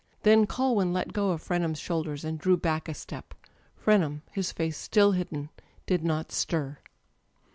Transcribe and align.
Then 0.23 0.47
Cul 0.47 0.77
win 0.77 0.93
let 0.93 1.13
go 1.13 1.29
on 1.29 1.37
Frenham's 1.37 1.77
shoulders, 1.77 2.25
and 2.25 2.39
drew 2.39 2.57
back 2.57 2.89
a 2.89 2.95
step••• 2.95 3.35
Frenham, 3.77 4.23
his 4.31 4.51
face 4.51 4.75
still 4.75 5.11
hidden, 5.11 5.51
did 5.85 6.03
not 6.03 6.31
stir. 6.31 6.79